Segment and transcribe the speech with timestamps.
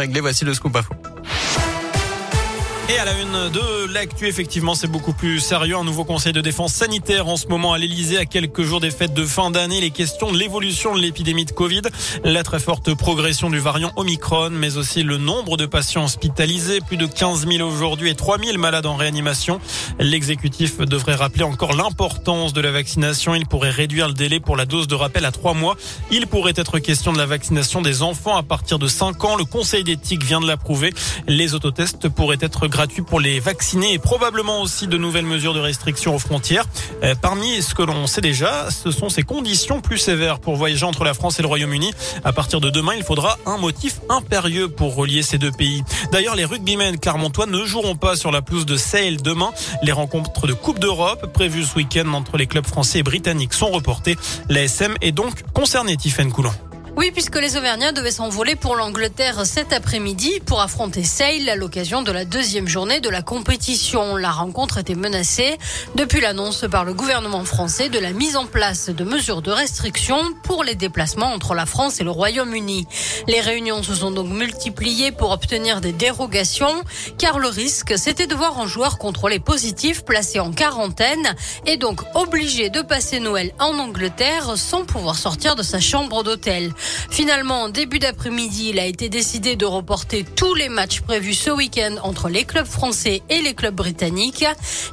[0.00, 0.94] Réglé, voici le scoop info.
[2.90, 5.76] Et à la une de l'actu, effectivement, c'est beaucoup plus sérieux.
[5.76, 8.90] Un nouveau conseil de défense sanitaire en ce moment à l'Elysée, à quelques jours des
[8.90, 9.82] fêtes de fin d'année.
[9.82, 11.82] Les questions de l'évolution de l'épidémie de Covid,
[12.24, 16.96] la très forte progression du variant Omicron, mais aussi le nombre de patients hospitalisés, plus
[16.96, 19.60] de 15 000 aujourd'hui et 3 000 malades en réanimation.
[19.98, 23.34] L'exécutif devrait rappeler encore l'importance de la vaccination.
[23.34, 25.76] Il pourrait réduire le délai pour la dose de rappel à 3 mois.
[26.10, 29.36] Il pourrait être question de la vaccination des enfants à partir de 5 ans.
[29.36, 30.94] Le conseil d'éthique vient de l'approuver.
[31.26, 35.58] Les autotests pourraient être gratuit pour les vacciner et probablement aussi de nouvelles mesures de
[35.58, 36.64] restriction aux frontières.
[37.02, 40.84] Euh, parmi ce que l'on sait déjà, ce sont ces conditions plus sévères pour voyager
[40.84, 41.92] entre la France et le Royaume-Uni.
[42.22, 45.82] À partir de demain, il faudra un motif impérieux pour relier ces deux pays.
[46.12, 49.50] D'ailleurs, les rugbymen clermontois ne joueront pas sur la pelouse de Sale demain.
[49.82, 53.72] Les rencontres de Coupe d'Europe prévues ce week-end entre les clubs français et britanniques sont
[53.72, 54.16] reportées.
[54.48, 56.52] L'ASM est donc concernée, Tiffaine Coulon.
[56.98, 62.02] Oui, puisque les Auvergnats devaient s'envoler pour l'Angleterre cet après-midi pour affronter Sale à l'occasion
[62.02, 64.16] de la deuxième journée de la compétition.
[64.16, 65.58] La rencontre était menacée
[65.94, 70.18] depuis l'annonce par le gouvernement français de la mise en place de mesures de restriction
[70.42, 72.88] pour les déplacements entre la France et le Royaume-Uni.
[73.28, 76.82] Les réunions se sont donc multipliées pour obtenir des dérogations,
[77.16, 82.00] car le risque, c'était de voir un joueur contrôlé positif placé en quarantaine et donc
[82.16, 86.72] obligé de passer Noël en Angleterre sans pouvoir sortir de sa chambre d'hôtel.
[87.10, 91.50] Finalement, en début d'après-midi, il a été décidé de reporter tous les matchs prévus ce
[91.50, 94.44] week-end entre les clubs français et les clubs britanniques.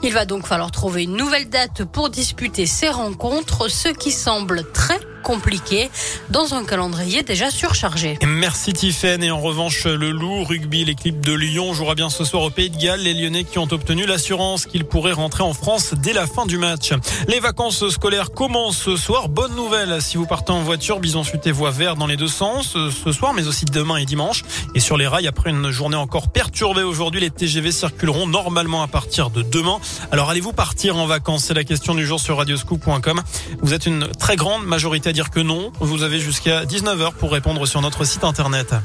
[0.03, 4.71] Il va donc falloir trouver une nouvelle date pour disputer ces rencontres, ce qui semble
[4.71, 5.89] très compliqué
[6.29, 8.19] dans un calendrier déjà surchargé.
[8.25, 9.23] Merci Tiffaine.
[9.23, 12.69] Et en revanche, le loup rugby, l'équipe de Lyon jouera bien ce soir au Pays
[12.69, 12.99] de Galles.
[12.99, 16.59] Les Lyonnais qui ont obtenu l'assurance qu'ils pourraient rentrer en France dès la fin du
[16.59, 16.91] match.
[17.27, 19.27] Les vacances scolaires commencent ce soir.
[19.27, 22.73] Bonne nouvelle si vous partez en voiture, bison futé voie vert dans les deux sens
[22.73, 24.43] ce soir, mais aussi demain et dimanche.
[24.75, 28.87] Et sur les rails, après une journée encore perturbée aujourd'hui, les TGV circuleront normalement à
[28.87, 29.79] partir de demain.
[30.11, 31.45] Alors allez-vous partir en vacances?
[31.45, 33.23] C'est la question du jour sur radioscoop.com.
[33.61, 35.71] Vous êtes une très grande majorité dire que non.
[35.79, 38.75] Vous avez jusqu'à 19h pour répondre sur notre site internet.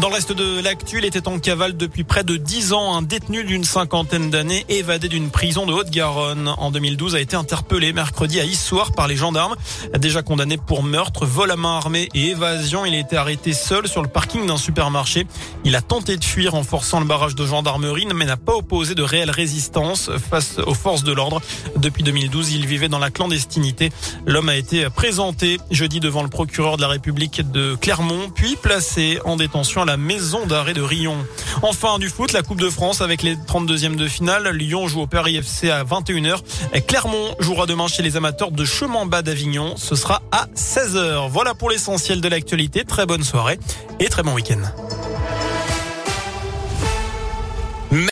[0.00, 2.96] Dans le reste de l'actu, il était en cavale depuis près de 10 ans.
[2.96, 7.92] Un détenu d'une cinquantaine d'années évadé d'une prison de Haute-Garonne en 2012 a été interpellé
[7.92, 9.54] mercredi à Issoire par les gendarmes.
[9.96, 13.86] Déjà condamné pour meurtre, vol à main armée et évasion, il a été arrêté seul
[13.86, 15.28] sur le parking d'un supermarché.
[15.64, 18.96] Il a tenté de fuir en forçant le barrage de gendarmerie mais n'a pas opposé
[18.96, 21.40] de réelle résistance face aux forces de l'ordre.
[21.76, 23.90] Depuis 2012, il vivait dans la clandestinité.
[24.26, 29.20] L'homme a été présenté jeudi devant le procureur de la République de Clermont, puis placé
[29.24, 31.16] en détention la maison d'arrêt de Rion.
[31.62, 34.48] Enfin, du foot, la Coupe de France avec les 32e de finale.
[34.48, 36.38] Lyon joue au Paris FC à 21h.
[36.86, 39.74] Clermont jouera demain chez les amateurs de chemin bas d'Avignon.
[39.76, 41.28] Ce sera à 16h.
[41.30, 42.84] Voilà pour l'essentiel de l'actualité.
[42.84, 43.58] Très bonne soirée
[44.00, 44.60] et très bon week-end.